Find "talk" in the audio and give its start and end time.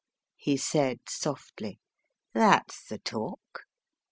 2.97-3.65